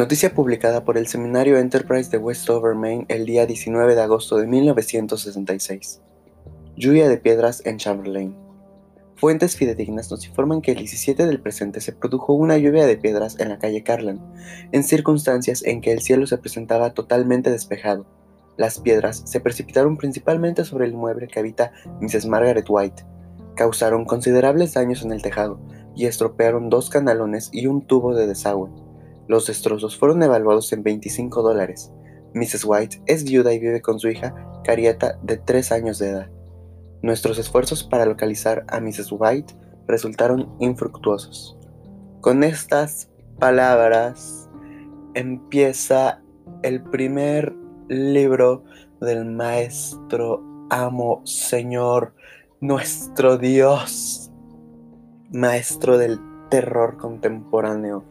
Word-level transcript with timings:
Noticia 0.00 0.32
publicada 0.32 0.82
por 0.82 0.96
el 0.96 1.08
Seminario 1.08 1.58
Enterprise 1.58 2.08
de 2.08 2.16
Westover, 2.16 2.74
Maine, 2.74 3.04
el 3.08 3.26
día 3.26 3.44
19 3.44 3.94
de 3.94 4.00
agosto 4.00 4.38
de 4.38 4.46
1966. 4.46 6.00
Lluvia 6.74 7.06
de 7.06 7.18
piedras 7.18 7.60
en 7.66 7.76
Chamberlain. 7.76 8.34
Fuentes 9.16 9.56
fidedignas 9.56 10.10
nos 10.10 10.26
informan 10.26 10.62
que 10.62 10.72
el 10.72 10.78
17 10.78 11.26
del 11.26 11.42
presente 11.42 11.82
se 11.82 11.92
produjo 11.92 12.32
una 12.32 12.56
lluvia 12.56 12.86
de 12.86 12.96
piedras 12.96 13.38
en 13.40 13.50
la 13.50 13.58
calle 13.58 13.82
Carlan, 13.82 14.22
en 14.72 14.84
circunstancias 14.84 15.62
en 15.66 15.82
que 15.82 15.92
el 15.92 16.00
cielo 16.00 16.26
se 16.26 16.38
presentaba 16.38 16.94
totalmente 16.94 17.50
despejado. 17.50 18.06
Las 18.56 18.78
piedras 18.78 19.22
se 19.26 19.40
precipitaron 19.40 19.98
principalmente 19.98 20.64
sobre 20.64 20.86
el 20.86 20.94
mueble 20.94 21.28
que 21.28 21.40
habita 21.40 21.72
Mrs. 22.00 22.24
Margaret 22.24 22.64
White, 22.66 23.04
causaron 23.54 24.06
considerables 24.06 24.72
daños 24.72 25.02
en 25.02 25.12
el 25.12 25.20
tejado 25.20 25.60
y 25.94 26.06
estropearon 26.06 26.70
dos 26.70 26.88
canalones 26.88 27.50
y 27.52 27.66
un 27.66 27.82
tubo 27.82 28.14
de 28.14 28.26
desagüe. 28.26 28.70
Los 29.30 29.46
destrozos 29.46 29.96
fueron 29.96 30.24
evaluados 30.24 30.72
en 30.72 30.82
25 30.82 31.42
dólares. 31.42 31.92
Mrs. 32.34 32.64
White 32.64 33.00
es 33.06 33.22
viuda 33.22 33.52
y 33.52 33.60
vive 33.60 33.80
con 33.80 34.00
su 34.00 34.08
hija, 34.08 34.34
Carieta, 34.64 35.20
de 35.22 35.36
3 35.36 35.70
años 35.70 36.00
de 36.00 36.08
edad. 36.08 36.30
Nuestros 37.00 37.38
esfuerzos 37.38 37.84
para 37.84 38.06
localizar 38.06 38.64
a 38.66 38.80
Mrs. 38.80 39.12
White 39.12 39.54
resultaron 39.86 40.52
infructuosos. 40.58 41.56
Con 42.20 42.42
estas 42.42 43.08
palabras 43.38 44.50
empieza 45.14 46.20
el 46.64 46.82
primer 46.82 47.54
libro 47.88 48.64
del 49.00 49.26
maestro, 49.26 50.42
amo, 50.70 51.22
señor, 51.24 52.14
nuestro 52.60 53.38
Dios, 53.38 54.32
maestro 55.30 55.98
del 55.98 56.18
terror 56.50 56.96
contemporáneo, 56.96 58.04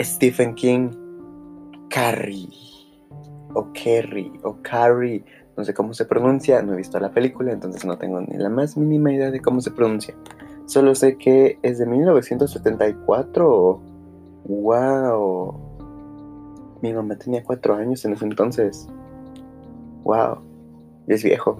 Stephen 0.00 0.54
King, 0.54 0.90
Carrie, 1.88 2.48
o 3.54 3.68
Carrie, 3.72 4.32
o 4.42 4.56
Carrie, 4.62 5.24
no 5.56 5.64
sé 5.64 5.72
cómo 5.72 5.94
se 5.94 6.04
pronuncia, 6.04 6.60
no 6.62 6.74
he 6.74 6.76
visto 6.76 7.00
la 7.00 7.10
película, 7.10 7.52
entonces 7.52 7.84
no 7.84 7.96
tengo 7.96 8.20
ni 8.20 8.36
la 8.36 8.50
más 8.50 8.76
mínima 8.76 9.12
idea 9.12 9.30
de 9.30 9.40
cómo 9.40 9.60
se 9.60 9.70
pronuncia. 9.70 10.14
Solo 10.66 10.94
sé 10.94 11.16
que 11.16 11.58
es 11.62 11.78
de 11.78 11.86
1974. 11.86 13.80
¡Wow! 14.44 15.60
Mi 16.82 16.92
mamá 16.92 17.16
tenía 17.16 17.42
cuatro 17.42 17.74
años 17.76 18.04
en 18.04 18.12
ese 18.12 18.24
entonces. 18.24 18.88
¡Wow! 20.04 20.38
es 21.06 21.22
viejo. 21.22 21.56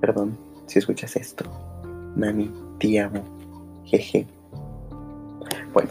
Perdón 0.00 0.36
si 0.66 0.80
escuchas 0.80 1.16
esto. 1.16 1.44
Mami, 2.16 2.52
te 2.78 3.00
amo. 3.00 3.22
Jeje. 3.84 4.26
Bueno. 5.72 5.88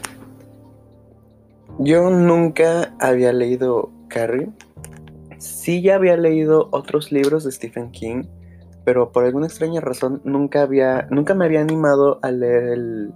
Yo 1.79 2.09
nunca 2.09 2.93
había 2.99 3.33
leído 3.33 3.91
Carrie. 4.07 4.49
Sí 5.39 5.81
ya 5.81 5.95
había 5.95 6.15
leído 6.15 6.69
otros 6.71 7.11
libros 7.11 7.43
de 7.43 7.51
Stephen 7.51 7.91
King, 7.91 8.23
pero 8.85 9.11
por 9.11 9.25
alguna 9.25 9.47
extraña 9.47 9.81
razón 9.81 10.21
nunca 10.23 10.61
había 10.61 11.07
nunca 11.11 11.33
me 11.35 11.43
había 11.45 11.59
animado 11.59 12.19
a 12.21 12.31
leer 12.31 13.09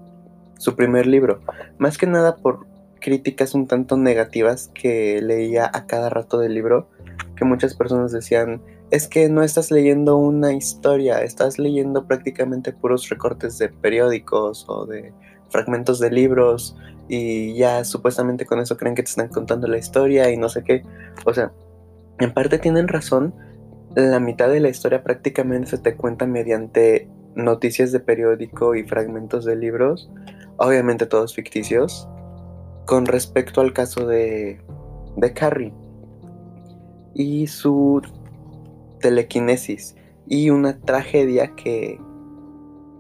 su 0.58 0.76
primer 0.76 1.08
libro, 1.08 1.40
más 1.78 1.98
que 1.98 2.06
nada 2.06 2.36
por 2.36 2.68
críticas 3.00 3.56
un 3.56 3.66
tanto 3.66 3.96
negativas 3.96 4.70
que 4.74 5.22
leía 5.22 5.72
a 5.74 5.88
cada 5.88 6.10
rato 6.10 6.38
del 6.38 6.54
libro, 6.54 6.90
que 7.38 7.46
muchas 7.46 7.76
personas 7.76 8.12
decían, 8.12 8.62
es 8.92 9.08
que 9.08 9.30
no 9.30 9.42
estás 9.42 9.72
leyendo 9.72 10.18
una 10.18 10.52
historia, 10.52 11.22
estás 11.22 11.60
leyendo 11.60 12.08
prácticamente 12.08 12.74
puros 12.74 13.08
recortes 13.08 13.58
de 13.58 13.70
periódicos 13.70 14.66
o 14.68 14.86
de 14.86 15.14
fragmentos 15.50 16.00
de 16.00 16.12
libros 16.12 16.76
y 17.10 17.56
ya 17.56 17.84
supuestamente 17.84 18.46
con 18.46 18.60
eso 18.60 18.78
creen 18.78 18.96
que 18.96 19.02
te 19.02 19.10
están 19.10 19.30
contando 19.30 19.68
la 19.68 19.80
historia 19.80 20.30
y 20.32 20.38
no 20.38 20.48
sé 20.48 20.64
qué. 20.64 20.84
O 21.26 21.34
sea, 21.34 21.52
en 22.20 22.34
parte 22.34 22.60
tienen 22.60 22.88
razón, 22.88 23.34
la 23.96 24.20
mitad 24.20 24.48
de 24.48 24.60
la 24.60 24.70
historia 24.70 25.04
prácticamente 25.04 25.72
se 25.72 25.78
te 25.80 25.96
cuenta 25.96 26.28
mediante 26.28 27.10
noticias 27.36 27.92
de 27.92 28.00
periódico 28.00 28.76
y 28.76 28.84
fragmentos 28.84 29.44
de 29.44 29.56
libros, 29.56 30.12
obviamente 30.58 31.08
todos 31.08 31.34
ficticios, 31.34 32.08
con 32.86 33.08
respecto 33.08 33.62
al 33.62 33.74
caso 33.74 34.06
de, 34.06 34.62
de 35.18 35.34
Carrie 35.34 35.74
y 37.16 37.48
su 37.48 38.02
telequinesis 39.00 39.96
y 40.28 40.52
una 40.52 40.80
tragedia 40.80 41.56
que, 41.56 42.00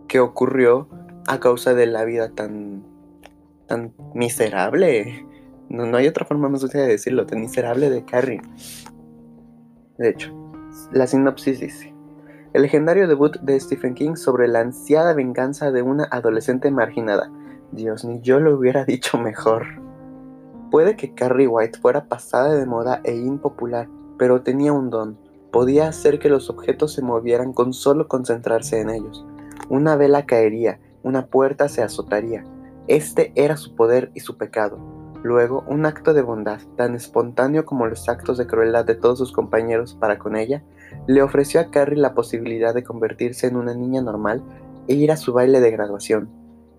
que 0.07 0.19
ocurrió 0.19 0.89
a 1.27 1.39
causa 1.39 1.75
de 1.75 1.85
la 1.85 2.05
vida 2.05 2.31
tan, 2.33 2.88
tan 3.69 3.93
miserable. 4.13 5.25
No, 5.69 5.85
no 5.85 5.95
hay 5.95 6.07
otra 6.07 6.25
forma 6.25 6.49
más 6.49 6.63
útil 6.63 6.81
de 6.81 6.87
decirlo, 6.87 7.25
tan 7.25 7.39
miserable 7.39 7.89
de 7.89 8.03
Carrie. 8.03 8.41
De 9.97 10.09
hecho, 10.09 10.33
la 10.91 11.07
sinopsis 11.07 11.59
dice. 11.61 11.93
El 12.51 12.63
legendario 12.63 13.07
debut 13.07 13.37
de 13.39 13.59
Stephen 13.59 13.93
King 13.93 14.15
sobre 14.15 14.47
la 14.47 14.59
ansiada 14.59 15.13
venganza 15.13 15.71
de 15.71 15.83
una 15.83 16.05
adolescente 16.05 16.71
marginada. 16.71 17.31
Dios, 17.71 18.03
ni 18.03 18.19
yo 18.21 18.41
lo 18.41 18.57
hubiera 18.57 18.83
dicho 18.85 19.17
mejor. 19.17 19.67
Puede 20.71 20.97
que 20.97 21.13
Carrie 21.13 21.47
White 21.47 21.79
fuera 21.79 22.05
pasada 22.05 22.55
de 22.55 22.65
moda 22.65 23.01
e 23.03 23.15
impopular, 23.15 23.87
pero 24.17 24.41
tenía 24.41 24.73
un 24.73 24.89
don 24.89 25.17
Podía 25.51 25.87
hacer 25.87 26.19
que 26.19 26.29
los 26.29 26.49
objetos 26.49 26.93
se 26.93 27.01
movieran 27.01 27.53
con 27.53 27.73
solo 27.73 28.07
concentrarse 28.07 28.81
en 28.81 28.91
ellos. 28.91 29.25
Una 29.67 29.95
vela 29.95 30.25
caería, 30.25 30.79
una 31.01 31.25
puerta 31.25 31.69
se 31.69 31.81
azotaría. 31.81 32.45
Este 32.89 33.31
era 33.35 33.55
su 33.55 33.75
poder 33.75 34.09
y 34.15 34.21
su 34.21 34.35
pecado. 34.35 34.79
Luego, 35.21 35.63
un 35.67 35.85
acto 35.85 36.15
de 36.15 36.23
bondad, 36.23 36.59
tan 36.75 36.95
espontáneo 36.95 37.63
como 37.63 37.85
los 37.85 38.09
actos 38.09 38.39
de 38.39 38.47
crueldad 38.47 38.83
de 38.83 38.95
todos 38.95 39.19
sus 39.19 39.31
compañeros 39.31 39.93
para 39.93 40.17
con 40.17 40.35
ella, 40.35 40.63
le 41.05 41.21
ofreció 41.21 41.59
a 41.59 41.69
Carrie 41.69 41.99
la 41.99 42.15
posibilidad 42.15 42.73
de 42.73 42.83
convertirse 42.83 43.45
en 43.45 43.57
una 43.57 43.75
niña 43.75 44.01
normal 44.01 44.41
e 44.87 44.95
ir 44.95 45.11
a 45.11 45.17
su 45.17 45.33
baile 45.33 45.59
de 45.59 45.69
graduación. 45.69 46.31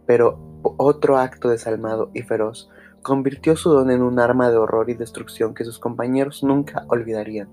Pero 0.05 0.41
otro 0.63 1.17
acto 1.17 1.49
desalmado 1.49 2.11
y 2.13 2.23
feroz 2.23 2.69
convirtió 3.03 3.55
su 3.55 3.71
don 3.71 3.93
en 3.93 4.03
un 4.03 4.19
arma 4.19 4.51
de 4.51 4.57
horror 4.57 4.91
y 4.91 4.95
destrucción 4.95 5.55
que 5.55 5.65
sus 5.65 5.79
compañeros 5.79 6.43
nunca 6.43 6.87
olvidarían. 6.89 7.49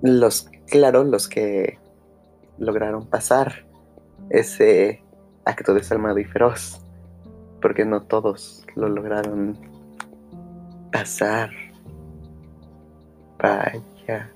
Los, 0.00 0.48
claro, 0.68 1.02
los 1.02 1.26
que 1.26 1.80
lograron 2.58 3.06
pasar 3.08 3.66
ese 4.30 5.03
acto 5.44 5.74
desalmado 5.74 6.18
y 6.18 6.24
feroz, 6.24 6.80
porque 7.60 7.84
no 7.84 8.02
todos 8.02 8.64
lo 8.74 8.88
lograron 8.88 9.58
pasar. 10.92 11.50
Vaya. 13.38 14.30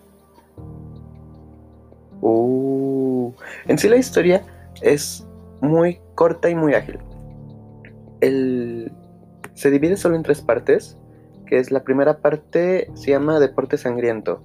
Uh. 2.21 3.33
En 3.67 3.79
sí 3.79 3.89
la 3.89 3.97
historia 3.97 4.43
es 4.83 5.27
muy 5.61 6.01
corta 6.15 6.51
y 6.51 6.55
muy 6.55 6.75
ágil. 6.75 6.99
El, 8.21 8.93
se 9.55 9.71
divide 9.71 9.97
solo 9.97 10.17
en 10.17 10.23
tres 10.23 10.41
partes, 10.41 10.99
que 11.47 11.59
es 11.59 11.71
la 11.71 11.85
primera 11.85 12.19
parte 12.19 12.91
se 12.95 13.11
llama 13.11 13.39
Deporte 13.39 13.79
Sangriento 13.79 14.43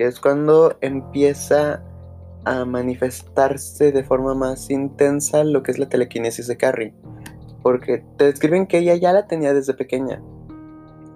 que 0.00 0.06
es 0.06 0.18
cuando 0.18 0.78
empieza 0.80 1.82
a 2.44 2.64
manifestarse 2.64 3.92
de 3.92 4.04
forma 4.04 4.34
más 4.34 4.70
intensa 4.70 5.44
lo 5.44 5.62
que 5.62 5.72
es 5.72 5.78
la 5.78 5.88
telequinesis 5.88 6.46
de 6.46 6.56
Carrie. 6.56 6.94
Porque 7.62 8.04
te 8.16 8.24
describen 8.24 8.66
que 8.66 8.78
ella 8.78 8.94
ya 8.96 9.12
la 9.12 9.26
tenía 9.26 9.52
desde 9.52 9.74
pequeña, 9.74 10.22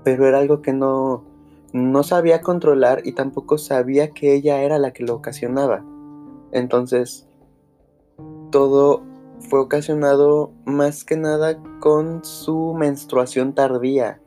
pero 0.03 0.27
era 0.27 0.39
algo 0.39 0.61
que 0.61 0.73
no, 0.73 1.25
no 1.73 2.03
sabía 2.03 2.43
controlar 2.43 3.03
y 3.05 3.13
tampoco 3.13 3.57
sabía 3.57 4.11
que 4.11 4.35
ella 4.35 4.63
era 4.63 4.79
la 4.79 4.93
que 4.93 5.05
lo 5.05 5.15
ocasionaba. 5.15 5.85
Entonces, 6.53 7.27
todo 8.51 9.03
fue 9.49 9.61
ocasionado 9.61 10.53
más 10.65 11.05
que 11.05 11.17
nada 11.17 11.59
con 11.81 12.25
su 12.25 12.75
menstruación 12.75 13.55
tardía, 13.55 14.21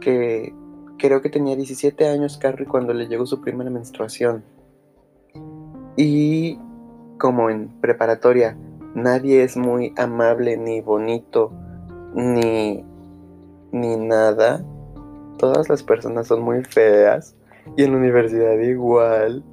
que 0.00 0.52
Creo 1.00 1.22
que 1.22 1.30
tenía 1.30 1.56
17 1.56 2.06
años 2.08 2.36
Carrie 2.36 2.66
cuando 2.66 2.92
le 2.92 3.08
llegó 3.08 3.24
su 3.24 3.40
primera 3.40 3.70
menstruación. 3.70 4.44
Y 6.02 6.58
como 7.18 7.50
en 7.50 7.68
preparatoria, 7.82 8.56
nadie 8.94 9.42
es 9.42 9.54
muy 9.54 9.92
amable 9.98 10.56
ni 10.56 10.80
bonito 10.80 11.52
ni, 12.14 12.82
ni 13.70 13.96
nada. 13.98 14.64
Todas 15.36 15.68
las 15.68 15.82
personas 15.82 16.28
son 16.28 16.40
muy 16.40 16.64
feas. 16.64 17.36
Y 17.76 17.82
en 17.82 17.92
la 17.92 17.98
universidad 17.98 18.58
igual. 18.60 19.44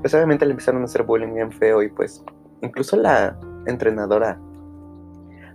Pues 0.00 0.12
obviamente 0.12 0.44
le 0.44 0.52
empezaron 0.52 0.82
a 0.82 0.86
hacer 0.86 1.04
bullying 1.04 1.34
bien 1.34 1.52
feo 1.52 1.82
y 1.84 1.88
pues 1.88 2.24
incluso 2.60 2.96
la 2.96 3.38
entrenadora. 3.66 4.40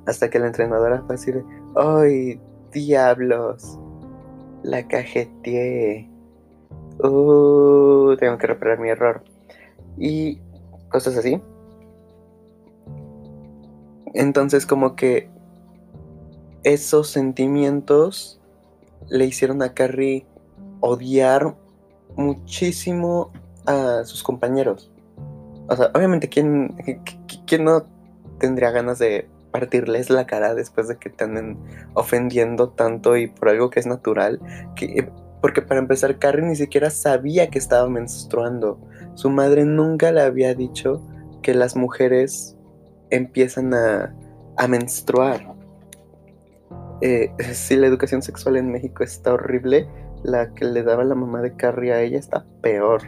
Hasta 0.05 0.29
que 0.29 0.39
la 0.39 0.47
entrenadora 0.47 1.03
fue 1.07 1.15
así 1.15 1.33
de, 1.33 1.43
¡ay, 1.75 2.39
diablos! 2.71 3.77
La 4.63 4.87
cajeteé. 4.87 6.09
Uh, 7.03 8.15
tengo 8.17 8.37
que 8.37 8.47
reparar 8.47 8.79
mi 8.79 8.89
error. 8.89 9.23
Y 9.97 10.39
cosas 10.89 11.17
así. 11.17 11.41
Entonces 14.13 14.65
como 14.65 14.95
que 14.95 15.29
esos 16.63 17.09
sentimientos 17.09 18.39
le 19.09 19.25
hicieron 19.25 19.61
a 19.61 19.73
Carrie 19.73 20.25
odiar 20.79 21.55
muchísimo 22.15 23.31
a 23.65 24.03
sus 24.03 24.23
compañeros. 24.23 24.91
O 25.69 25.75
sea, 25.75 25.91
obviamente, 25.93 26.29
¿quién, 26.29 26.75
quién 27.45 27.65
no 27.65 27.85
tendría 28.39 28.71
ganas 28.71 28.99
de 28.99 29.29
partirles 29.51 30.09
la 30.09 30.25
cara 30.25 30.55
después 30.55 30.87
de 30.87 30.97
que 30.97 31.09
te 31.09 31.23
anden 31.23 31.57
ofendiendo 31.93 32.69
tanto 32.69 33.17
y 33.17 33.27
por 33.27 33.49
algo 33.49 33.69
que 33.69 33.79
es 33.79 33.85
natural? 33.85 34.39
Que, 34.75 35.09
porque 35.41 35.61
para 35.61 35.79
empezar, 35.79 36.19
Carrie 36.19 36.45
ni 36.45 36.55
siquiera 36.55 36.89
sabía 36.89 37.49
que 37.49 37.59
estaba 37.59 37.87
menstruando. 37.89 38.79
Su 39.17 39.31
madre 39.31 39.65
nunca 39.65 40.11
le 40.11 40.21
había 40.21 40.53
dicho 40.53 41.01
que 41.41 41.55
las 41.55 41.75
mujeres 41.75 42.55
empiezan 43.09 43.73
a, 43.73 44.15
a 44.57 44.67
menstruar. 44.67 45.55
Eh, 47.01 47.31
si 47.53 47.77
la 47.77 47.87
educación 47.87 48.21
sexual 48.21 48.57
en 48.57 48.71
México 48.71 49.03
está 49.03 49.33
horrible, 49.33 49.89
la 50.21 50.53
que 50.53 50.65
le 50.65 50.83
daba 50.83 51.03
la 51.03 51.15
mamá 51.15 51.41
de 51.41 51.55
Carrie 51.55 51.93
a 51.93 52.01
ella 52.03 52.19
está 52.19 52.45
peor. 52.61 53.01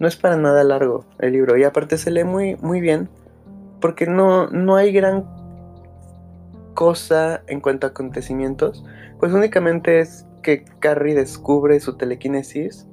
no 0.00 0.08
es 0.08 0.16
para 0.16 0.36
nada 0.36 0.64
largo 0.64 1.04
el 1.20 1.32
libro. 1.32 1.56
Y 1.56 1.62
aparte 1.62 1.96
se 1.96 2.10
lee 2.10 2.24
muy, 2.24 2.56
muy 2.56 2.80
bien 2.80 3.08
porque 3.80 4.06
no, 4.06 4.48
no 4.48 4.74
hay 4.74 4.92
gran 4.92 5.24
cosa 6.74 7.42
en 7.46 7.60
cuanto 7.60 7.86
a 7.86 7.90
acontecimientos. 7.90 8.84
Pues 9.20 9.32
únicamente 9.32 10.00
es 10.00 10.26
que 10.42 10.64
Carrie 10.80 11.14
descubre 11.14 11.78
su 11.78 11.96
telequinesis 11.96 12.88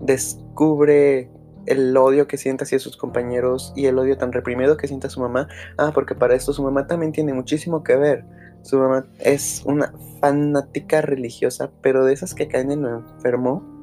descubre 0.00 1.30
el 1.66 1.96
odio 1.96 2.26
que 2.26 2.38
siente 2.38 2.64
hacia 2.64 2.78
sus 2.78 2.96
compañeros 2.96 3.72
y 3.76 3.86
el 3.86 3.98
odio 3.98 4.16
tan 4.16 4.32
reprimido 4.32 4.76
que 4.76 4.88
siente 4.88 5.10
su 5.10 5.20
mamá. 5.20 5.48
Ah, 5.76 5.90
porque 5.94 6.14
para 6.14 6.34
esto 6.34 6.52
su 6.52 6.62
mamá 6.62 6.86
también 6.86 7.12
tiene 7.12 7.34
muchísimo 7.34 7.82
que 7.82 7.96
ver. 7.96 8.24
Su 8.62 8.78
mamá 8.78 9.06
es 9.18 9.62
una 9.66 9.92
fanática 10.20 11.02
religiosa, 11.02 11.70
pero 11.82 12.04
de 12.04 12.14
esas 12.14 12.34
que 12.34 12.48
caen 12.48 12.70
en 12.70 12.82
lo 12.82 12.98
enfermo. 12.98 13.77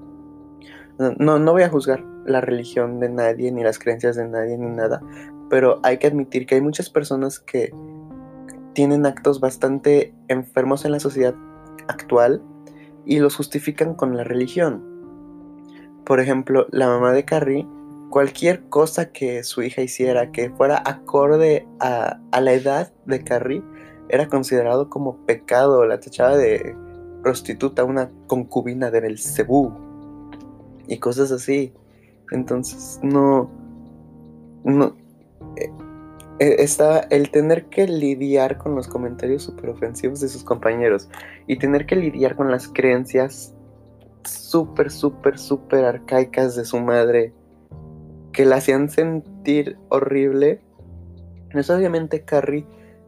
No, 0.97 1.39
no 1.39 1.51
voy 1.51 1.63
a 1.63 1.69
juzgar 1.69 2.03
la 2.25 2.41
religión 2.41 2.99
de 2.99 3.09
nadie, 3.09 3.51
ni 3.51 3.63
las 3.63 3.79
creencias 3.79 4.15
de 4.15 4.27
nadie, 4.27 4.57
ni 4.57 4.67
nada, 4.67 5.01
pero 5.49 5.79
hay 5.83 5.97
que 5.97 6.07
admitir 6.07 6.45
que 6.45 6.55
hay 6.55 6.61
muchas 6.61 6.89
personas 6.89 7.39
que 7.39 7.73
tienen 8.73 9.05
actos 9.05 9.39
bastante 9.39 10.13
enfermos 10.27 10.85
en 10.85 10.91
la 10.91 10.99
sociedad 10.99 11.35
actual 11.87 12.41
y 13.05 13.19
los 13.19 13.35
justifican 13.35 13.93
con 13.93 14.15
la 14.17 14.23
religión. 14.23 14.83
Por 16.05 16.19
ejemplo, 16.19 16.67
la 16.71 16.87
mamá 16.87 17.11
de 17.11 17.25
Carrie, 17.25 17.67
cualquier 18.09 18.63
cosa 18.69 19.11
que 19.11 19.43
su 19.43 19.63
hija 19.63 19.81
hiciera 19.81 20.31
que 20.31 20.49
fuera 20.49 20.81
acorde 20.85 21.67
a, 21.79 22.19
la 22.39 22.53
edad 22.53 22.93
de 23.05 23.23
Carrie, 23.23 23.63
era 24.09 24.27
considerado 24.27 24.89
como 24.89 25.25
pecado, 25.25 25.85
la 25.85 25.99
tachaba 25.99 26.37
de 26.37 26.75
prostituta, 27.23 27.83
una 27.83 28.11
concubina 28.27 28.91
de 28.91 29.01
Belcebú 29.01 29.84
y 30.87 30.97
cosas 30.97 31.31
así. 31.31 31.73
Entonces, 32.31 32.99
no. 33.03 33.49
No. 34.63 34.95
Eh, 35.57 35.71
eh, 36.39 36.55
está 36.59 36.99
el 36.99 37.31
tener 37.31 37.65
que 37.65 37.87
lidiar 37.87 38.57
con 38.57 38.75
los 38.75 38.87
comentarios 38.87 39.43
super 39.43 39.69
ofensivos 39.69 40.19
de 40.19 40.27
sus 40.27 40.43
compañeros 40.43 41.07
y 41.47 41.57
tener 41.57 41.85
que 41.85 41.95
lidiar 41.95 42.35
con 42.35 42.51
las 42.51 42.67
creencias 42.67 43.53
súper, 44.25 44.91
súper, 44.91 45.37
súper 45.37 45.85
arcaicas 45.85 46.55
de 46.55 46.65
su 46.65 46.79
madre 46.79 47.33
que 48.33 48.43
la 48.43 48.57
hacían 48.57 48.89
sentir 48.89 49.77
horrible. 49.89 50.59
Es 51.51 51.69
obviamente 51.69 52.25
Carrie 52.25 52.67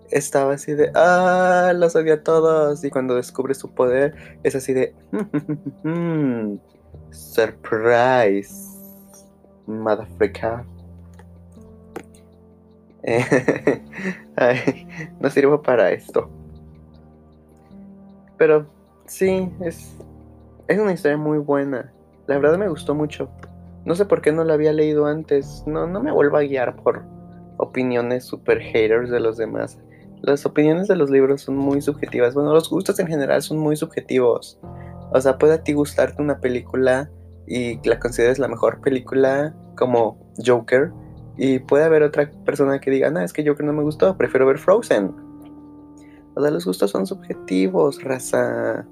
estaba 0.09 0.53
así 0.53 0.73
de, 0.73 0.91
ah, 0.95 1.73
los 1.75 1.95
odia 1.95 2.15
a 2.15 2.23
todos. 2.23 2.83
Y 2.83 2.89
cuando 2.89 3.15
descubre 3.15 3.53
su 3.53 3.73
poder, 3.73 4.39
es 4.43 4.55
así 4.55 4.73
de, 4.73 4.95
surprise, 7.11 8.53
motherfucker. 9.65 10.63
no 15.19 15.29
sirvo 15.29 15.61
para 15.61 15.91
esto. 15.91 16.29
Pero 18.37 18.67
sí, 19.05 19.49
es 19.61 19.97
es 20.67 20.79
una 20.79 20.91
historia 20.91 21.17
muy 21.17 21.37
buena. 21.37 21.93
La 22.27 22.37
verdad 22.37 22.57
me 22.57 22.67
gustó 22.67 22.93
mucho. 22.93 23.29
No 23.85 23.95
sé 23.95 24.05
por 24.05 24.21
qué 24.21 24.33
no 24.33 24.43
la 24.43 24.53
había 24.53 24.73
leído 24.73 25.05
antes. 25.05 25.63
No, 25.65 25.87
no 25.87 26.01
me 26.01 26.11
vuelvo 26.11 26.37
a 26.37 26.41
guiar 26.41 26.75
por 26.75 27.03
opiniones 27.57 28.25
super 28.25 28.59
haters 28.59 29.09
de 29.09 29.21
los 29.21 29.37
demás. 29.37 29.79
Las 30.21 30.45
opiniones 30.45 30.89
de 30.89 30.97
los 30.97 31.09
libros 31.09 31.41
son 31.41 31.55
muy 31.55 31.81
subjetivas. 31.81 32.33
Bueno, 32.33 32.53
los 32.53 32.69
gustos 32.69 32.99
en 32.99 33.07
general 33.07 33.41
son 33.41 33.59
muy 33.59 33.77
subjetivos. 33.77 34.59
O 35.11 35.21
sea, 35.21 35.37
puede 35.37 35.53
a 35.53 35.63
ti 35.63 35.73
gustarte 35.73 36.21
una 36.21 36.39
película 36.39 37.09
y 37.47 37.79
la 37.87 37.99
consideres 37.99 38.39
la 38.39 38.47
mejor 38.47 38.81
película 38.81 39.55
como 39.75 40.17
Joker. 40.45 40.91
Y 41.37 41.59
puede 41.59 41.85
haber 41.85 42.03
otra 42.03 42.31
persona 42.45 42.79
que 42.79 42.91
diga, 42.91 43.09
no, 43.09 43.21
es 43.21 43.31
que 43.31 43.47
Joker 43.47 43.65
no 43.65 43.73
me 43.73 43.83
gustó, 43.83 44.17
prefiero 44.17 44.45
ver 44.45 44.57
Frozen. 44.57 45.13
O 46.35 46.41
sea, 46.41 46.51
los 46.51 46.65
gustos 46.65 46.91
son 46.91 47.05
subjetivos, 47.05 48.03
raza. 48.03 48.85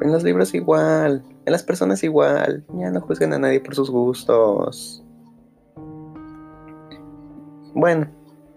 En 0.00 0.12
los 0.12 0.22
libros 0.24 0.54
igual, 0.54 1.24
en 1.44 1.52
las 1.52 1.62
personas 1.62 2.02
igual. 2.02 2.64
Ya 2.74 2.90
no 2.90 3.00
juzguen 3.00 3.32
a 3.32 3.38
nadie 3.38 3.60
por 3.60 3.74
sus 3.74 3.90
gustos. 3.90 5.02
Bueno, 7.74 8.08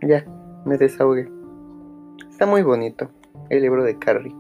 ya, 0.02 0.26
me 0.66 0.78
desahogué. 0.78 1.30
Está 2.30 2.46
muy 2.46 2.62
bonito 2.62 3.10
el 3.50 3.62
libro 3.62 3.84
de 3.84 3.98
Carrie. 4.00 4.39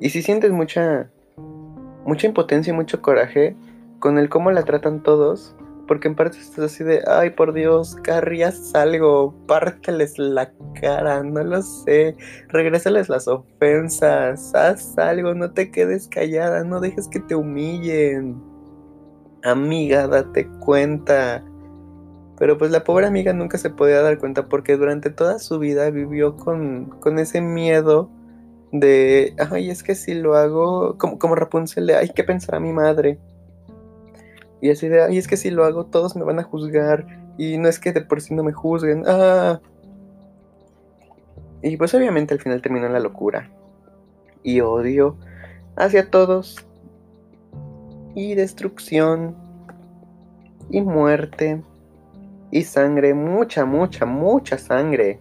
Y 0.00 0.10
si 0.10 0.22
sientes 0.22 0.50
mucha 0.50 1.10
mucha 2.04 2.26
impotencia 2.26 2.72
y 2.72 2.76
mucho 2.76 3.02
coraje 3.02 3.56
con 3.98 4.18
el 4.18 4.28
cómo 4.28 4.50
la 4.50 4.64
tratan 4.64 5.02
todos, 5.02 5.56
porque 5.86 6.08
en 6.08 6.14
parte 6.14 6.38
estás 6.38 6.66
así 6.66 6.84
de, 6.84 7.02
ay 7.06 7.30
por 7.30 7.52
Dios, 7.52 7.96
Carrie, 8.02 8.44
haz 8.44 8.74
algo, 8.74 9.34
párteles 9.46 10.18
la 10.18 10.52
cara, 10.80 11.22
no 11.22 11.42
lo 11.42 11.62
sé, 11.62 12.16
regrésales 12.48 13.08
las 13.08 13.28
ofensas, 13.28 14.54
haz 14.54 14.98
algo, 14.98 15.34
no 15.34 15.52
te 15.52 15.70
quedes 15.70 16.08
callada, 16.08 16.64
no 16.64 16.80
dejes 16.80 17.08
que 17.08 17.20
te 17.20 17.34
humillen. 17.34 18.42
Amiga, 19.42 20.06
date 20.06 20.48
cuenta. 20.60 21.44
Pero 22.38 22.58
pues 22.58 22.70
la 22.70 22.82
pobre 22.82 23.06
amiga 23.06 23.32
nunca 23.32 23.58
se 23.58 23.70
podía 23.70 24.00
dar 24.00 24.18
cuenta 24.18 24.48
porque 24.48 24.76
durante 24.76 25.10
toda 25.10 25.38
su 25.38 25.58
vida 25.58 25.90
vivió 25.90 26.36
con, 26.36 26.86
con 27.00 27.18
ese 27.18 27.40
miedo 27.40 28.10
de, 28.74 29.36
ay, 29.52 29.70
es 29.70 29.84
que 29.84 29.94
si 29.94 30.14
lo 30.14 30.34
hago, 30.34 30.98
como, 30.98 31.16
como 31.20 31.36
Rapunzel, 31.36 31.90
ay, 31.90 32.10
¿qué 32.12 32.24
pensará 32.24 32.58
mi 32.58 32.72
madre? 32.72 33.20
Y 34.60 34.70
así 34.70 34.88
de, 34.88 35.00
ay, 35.00 35.16
es 35.16 35.28
que 35.28 35.36
si 35.36 35.50
lo 35.50 35.64
hago 35.64 35.86
todos 35.86 36.16
me 36.16 36.24
van 36.24 36.40
a 36.40 36.42
juzgar. 36.42 37.06
Y 37.38 37.56
no 37.58 37.68
es 37.68 37.78
que 37.78 37.92
de 37.92 38.00
por 38.00 38.20
sí 38.20 38.34
no 38.34 38.42
me 38.42 38.52
juzguen. 38.52 39.04
Ah. 39.06 39.60
Y 41.62 41.76
pues 41.76 41.94
obviamente 41.94 42.34
al 42.34 42.40
final 42.40 42.62
terminó 42.62 42.88
la 42.88 42.98
locura. 42.98 43.48
Y 44.42 44.60
odio 44.60 45.16
hacia 45.76 46.10
todos. 46.10 46.66
Y 48.16 48.34
destrucción. 48.34 49.36
Y 50.68 50.80
muerte. 50.80 51.62
Y 52.50 52.62
sangre. 52.62 53.14
Mucha, 53.14 53.64
mucha, 53.64 54.04
mucha 54.04 54.58
sangre. 54.58 55.20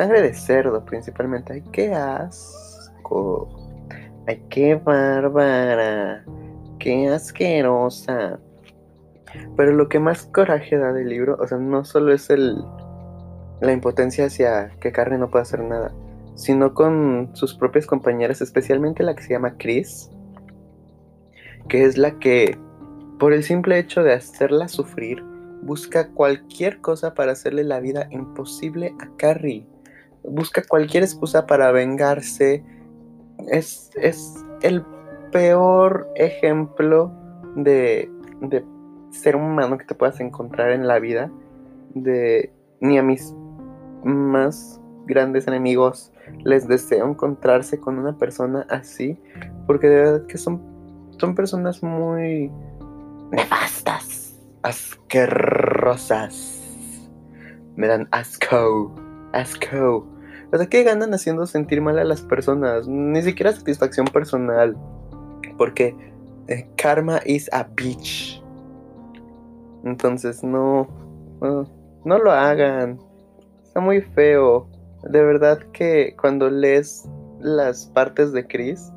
Sangre 0.00 0.22
de 0.22 0.32
cerdo 0.32 0.82
principalmente. 0.82 1.52
Ay, 1.52 1.62
qué 1.72 1.92
asco. 1.92 3.50
Ay, 4.26 4.42
qué 4.48 4.74
bárbara. 4.74 6.24
Qué 6.78 7.06
asquerosa. 7.08 8.38
Pero 9.58 9.72
lo 9.72 9.90
que 9.90 9.98
más 9.98 10.24
coraje 10.24 10.78
da 10.78 10.94
del 10.94 11.10
libro, 11.10 11.36
o 11.38 11.46
sea, 11.46 11.58
no 11.58 11.84
solo 11.84 12.14
es 12.14 12.30
el 12.30 12.64
la 13.60 13.72
impotencia 13.72 14.24
hacia 14.24 14.70
que 14.80 14.90
Carrie 14.90 15.18
no 15.18 15.28
puede 15.28 15.42
hacer 15.42 15.60
nada, 15.62 15.92
sino 16.34 16.72
con 16.72 17.28
sus 17.34 17.54
propias 17.54 17.84
compañeras, 17.84 18.40
especialmente 18.40 19.02
la 19.02 19.14
que 19.14 19.22
se 19.22 19.34
llama 19.34 19.58
Chris, 19.58 20.10
que 21.68 21.84
es 21.84 21.98
la 21.98 22.18
que, 22.18 22.56
por 23.18 23.34
el 23.34 23.44
simple 23.44 23.78
hecho 23.78 24.02
de 24.02 24.14
hacerla 24.14 24.66
sufrir, 24.68 25.22
busca 25.60 26.08
cualquier 26.08 26.80
cosa 26.80 27.12
para 27.12 27.32
hacerle 27.32 27.64
la 27.64 27.80
vida 27.80 28.08
imposible 28.10 28.94
a 28.98 29.14
Carrie. 29.18 29.66
Busca 30.24 30.62
cualquier 30.62 31.02
excusa 31.02 31.46
para 31.46 31.72
vengarse. 31.72 32.64
Es, 33.48 33.90
es 33.96 34.34
el 34.62 34.84
peor 35.32 36.08
ejemplo 36.16 37.12
de, 37.56 38.10
de 38.40 38.64
ser 39.10 39.36
humano 39.36 39.78
que 39.78 39.84
te 39.84 39.94
puedas 39.94 40.20
encontrar 40.20 40.70
en 40.72 40.86
la 40.86 40.98
vida. 40.98 41.30
De 41.94 42.52
ni 42.80 42.98
a 42.98 43.02
mis 43.02 43.34
más 44.04 44.80
grandes 45.06 45.46
enemigos 45.46 46.12
les 46.44 46.68
deseo 46.68 47.08
encontrarse 47.08 47.78
con 47.80 47.98
una 47.98 48.16
persona 48.16 48.66
así, 48.70 49.18
porque 49.66 49.88
de 49.88 49.96
verdad 49.96 50.26
que 50.26 50.38
son, 50.38 50.62
son 51.18 51.34
personas 51.34 51.82
muy 51.82 52.50
nefastas, 53.30 54.38
asquerosas. 54.62 56.56
Me 57.76 57.86
dan 57.86 58.08
asco, 58.10 58.94
asco. 59.32 60.06
O 60.52 60.56
sea, 60.56 60.66
¿qué 60.66 60.82
ganan 60.82 61.14
haciendo 61.14 61.46
sentir 61.46 61.80
mal 61.80 61.98
a 61.98 62.04
las 62.04 62.22
personas? 62.22 62.88
Ni 62.88 63.22
siquiera 63.22 63.52
satisfacción 63.52 64.06
personal. 64.06 64.76
Porque 65.56 65.94
eh, 66.48 66.68
karma 66.76 67.20
is 67.24 67.48
a 67.52 67.64
bitch. 67.64 68.42
Entonces 69.84 70.42
no, 70.42 70.88
no, 72.04 72.18
lo 72.18 72.32
hagan. 72.32 72.98
Está 73.62 73.80
muy 73.80 74.00
feo. 74.00 74.68
De 75.04 75.22
verdad 75.22 75.60
que 75.72 76.14
cuando 76.20 76.50
lees 76.50 77.08
las 77.38 77.86
partes 77.86 78.32
de 78.32 78.46
Chris, 78.46 78.92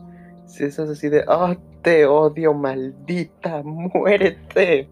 si 0.48 0.66
estás 0.66 0.90
así 0.90 1.08
de, 1.10 1.24
oh, 1.28 1.56
te 1.82 2.06
odio, 2.06 2.54
maldita, 2.54 3.62
muérete. 3.64 4.90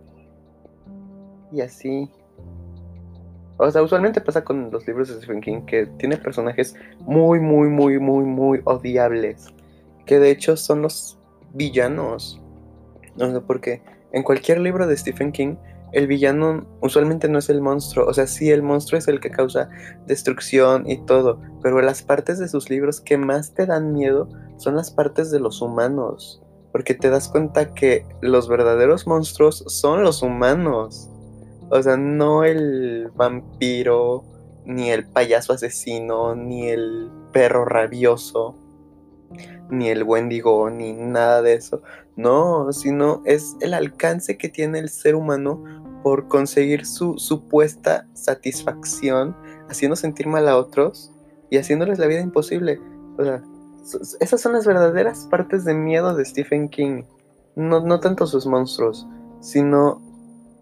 Y 1.51 1.61
así. 1.61 2.09
O 3.61 3.71
sea, 3.71 3.83
usualmente 3.83 4.21
pasa 4.21 4.43
con 4.43 4.71
los 4.71 4.87
libros 4.87 5.09
de 5.09 5.15
Stephen 5.15 5.41
King 5.41 5.61
que 5.65 5.85
tiene 5.85 6.17
personajes 6.17 6.75
muy, 6.99 7.39
muy, 7.39 7.69
muy, 7.69 7.99
muy, 7.99 8.25
muy 8.25 8.61
odiables. 8.63 9.47
Que 10.05 10.19
de 10.19 10.31
hecho 10.31 10.57
son 10.57 10.81
los 10.81 11.19
villanos. 11.53 12.41
No 13.15 13.31
sé 13.31 13.39
por 13.41 13.61
qué. 13.61 13.83
En 14.13 14.23
cualquier 14.23 14.59
libro 14.59 14.87
de 14.87 14.97
Stephen 14.97 15.31
King 15.31 15.55
el 15.91 16.07
villano 16.07 16.65
usualmente 16.81 17.27
no 17.27 17.39
es 17.39 17.49
el 17.49 17.61
monstruo, 17.61 18.07
o 18.07 18.13
sea, 18.13 18.27
sí, 18.27 18.49
el 18.49 18.63
monstruo 18.63 18.97
es 18.97 19.07
el 19.07 19.19
que 19.19 19.29
causa 19.29 19.69
destrucción 20.07 20.89
y 20.89 21.03
todo, 21.05 21.39
pero 21.61 21.81
las 21.81 22.01
partes 22.01 22.39
de 22.39 22.47
sus 22.47 22.69
libros 22.69 23.01
que 23.01 23.17
más 23.17 23.53
te 23.53 23.65
dan 23.65 23.91
miedo 23.91 24.29
son 24.57 24.75
las 24.75 24.91
partes 24.91 25.31
de 25.31 25.39
los 25.39 25.61
humanos, 25.61 26.41
porque 26.71 26.93
te 26.93 27.09
das 27.09 27.27
cuenta 27.27 27.73
que 27.73 28.05
los 28.21 28.47
verdaderos 28.47 29.05
monstruos 29.05 29.65
son 29.67 30.03
los 30.03 30.21
humanos, 30.21 31.09
o 31.71 31.81
sea, 31.81 31.95
no 31.95 32.43
el 32.43 33.09
vampiro, 33.15 34.25
ni 34.65 34.89
el 34.89 35.07
payaso 35.07 35.53
asesino, 35.53 36.35
ni 36.35 36.67
el 36.67 37.09
perro 37.31 37.63
rabioso, 37.63 38.55
ni 39.69 39.87
el 39.87 40.03
Wendigo, 40.03 40.69
ni 40.69 40.91
nada 40.91 41.41
de 41.41 41.53
eso. 41.53 41.81
No, 42.17 42.73
sino 42.73 43.21
es 43.25 43.55
el 43.61 43.73
alcance 43.73 44.37
que 44.37 44.49
tiene 44.49 44.79
el 44.79 44.89
ser 44.89 45.15
humano 45.15 45.63
por 46.03 46.27
conseguir 46.27 46.85
su 46.85 47.17
supuesta 47.17 48.05
satisfacción, 48.13 49.35
haciendo 49.69 49.95
sentir 49.95 50.27
mal 50.27 50.49
a 50.49 50.57
otros 50.57 51.13
y 51.49 51.57
haciéndoles 51.57 51.99
la 51.99 52.07
vida 52.07 52.19
imposible. 52.19 52.81
O 53.17 53.23
sea, 53.23 53.41
esas 54.19 54.41
son 54.41 54.51
las 54.51 54.65
verdaderas 54.65 55.25
partes 55.31 55.63
de 55.63 55.73
miedo 55.73 56.13
de 56.15 56.25
Stephen 56.25 56.67
King. 56.67 57.03
No, 57.55 57.79
no 57.79 58.01
tanto 58.01 58.27
sus 58.27 58.45
monstruos, 58.45 59.07
sino 59.39 60.01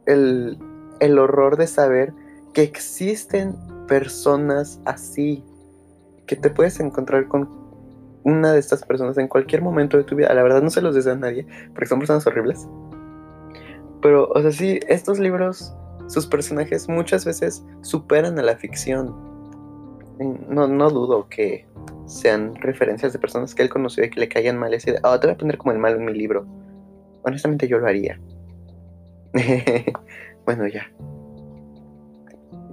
el, 0.06 0.58
el 1.00 1.20
horror 1.20 1.58
de 1.58 1.68
saber 1.68 2.14
que 2.54 2.64
existen 2.64 3.56
personas 3.88 4.80
así, 4.86 5.44
que 6.26 6.36
te 6.36 6.50
puedes 6.50 6.80
encontrar 6.80 7.28
con 7.28 7.50
una 8.24 8.52
de 8.52 8.60
estas 8.60 8.84
personas 8.84 9.18
en 9.18 9.28
cualquier 9.28 9.62
momento 9.62 9.98
de 9.98 10.04
tu 10.04 10.16
vida. 10.16 10.34
La 10.34 10.44
verdad 10.44 10.62
no 10.62 10.70
se 10.70 10.82
los 10.82 10.96
deseo 10.96 11.14
a 11.14 11.18
nadie, 11.18 11.48
porque 11.74 11.88
son 11.88 12.00
personas 12.00 12.26
horribles. 12.28 12.68
Pero, 14.02 14.30
o 14.30 14.42
sea, 14.42 14.52
sí, 14.52 14.80
estos 14.88 15.20
libros, 15.20 15.74
sus 16.08 16.28
personajes 16.28 16.88
muchas 16.88 17.26
veces 17.26 17.64
superan 17.82 18.40
a 18.40 18.44
la 18.44 18.56
ficción. 18.56 19.16
No, 20.50 20.68
no 20.68 20.90
dudo 20.90 21.28
que 21.30 21.66
sean 22.06 22.56
referencias 22.56 23.14
de 23.14 23.20
personas 23.20 23.54
que 23.56 23.62
él 23.62 23.70
conoció 23.70 24.04
y 24.04 24.10
que 24.10 24.20
le 24.20 24.28
caían 24.28 24.58
mal 24.58 24.74
y 24.74 24.78
así 24.78 24.92
oh, 25.04 25.20
te 25.20 25.28
voy 25.28 25.36
a 25.36 25.38
poner 25.38 25.58
como 25.58 25.72
el 25.72 25.78
malo 25.78 25.98
en 25.98 26.06
mi 26.06 26.14
libro. 26.14 26.46
Honestamente 27.24 27.68
yo 27.68 27.80
lo 27.80 27.88
haría. 27.88 28.20
bueno, 30.46 30.68
ya. 30.68 30.92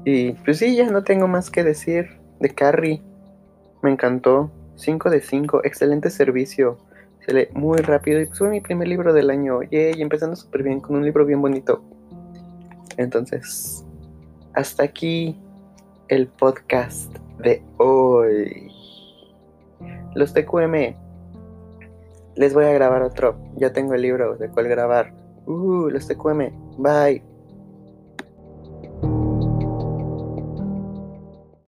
Y 0.05 0.33
pues 0.33 0.59
sí, 0.59 0.77
ya 0.77 0.89
no 0.91 1.03
tengo 1.03 1.27
más 1.27 1.51
que 1.51 1.65
decir 1.65 2.09
de 2.41 2.55
Carrie. 2.55 3.03
Me 3.83 3.91
encantó. 3.91 4.51
5 4.77 5.11
de 5.11 5.21
5, 5.21 5.63
excelente 5.65 6.11
servicio. 6.11 6.79
Se 7.25 7.33
lee 7.33 7.49
muy 7.55 7.79
rápido 7.79 8.21
y 8.21 8.27
fue 8.27 8.51
mi 8.51 8.61
primer 8.61 8.89
libro 8.89 9.13
del 9.13 9.31
año. 9.31 9.61
y 9.71 10.01
empezando 10.01 10.37
súper 10.37 10.63
bien 10.63 10.81
con 10.81 10.97
un 10.97 11.05
libro 11.05 11.25
bien 11.25 11.41
bonito. 11.41 11.83
Entonces, 12.99 13.85
hasta 14.55 14.85
aquí 14.85 15.37
el 16.09 16.29
podcast 16.29 17.15
de 17.39 17.63
hoy. 17.79 18.71
Los 20.15 20.33
TQM. 20.33 20.95
Les 22.37 22.55
voy 22.55 22.65
a 22.65 22.73
grabar 22.73 23.03
otro. 23.03 23.39
Ya 23.57 23.73
tengo 23.73 23.95
el 23.95 24.03
libro 24.03 24.37
de 24.37 24.49
cuál 24.49 24.69
grabar. 24.69 25.13
Uh, 25.47 25.89
los 25.91 26.07
TQM. 26.07 26.79
Bye. 26.79 27.36